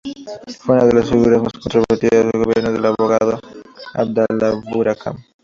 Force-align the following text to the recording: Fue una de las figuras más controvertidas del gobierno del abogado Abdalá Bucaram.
Fue 0.57 0.77
una 0.77 0.85
de 0.85 0.93
las 0.93 1.11
figuras 1.11 1.43
más 1.43 1.53
controvertidas 1.53 2.31
del 2.31 2.43
gobierno 2.43 2.71
del 2.71 2.85
abogado 2.87 3.39
Abdalá 3.93 4.59
Bucaram. 4.73 5.23